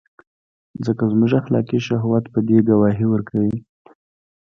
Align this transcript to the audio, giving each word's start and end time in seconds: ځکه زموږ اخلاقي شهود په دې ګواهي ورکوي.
ځکه 0.85 1.03
زموږ 1.11 1.31
اخلاقي 1.41 1.79
شهود 1.87 2.23
په 2.33 2.39
دې 2.47 2.57
ګواهي 2.67 3.05
ورکوي. 3.09 3.57